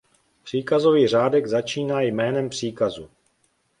Příkazový 0.43 1.07
řádek 1.07 1.47
začíná 1.47 2.01
jménem 2.01 2.49
příkazu. 2.49 3.09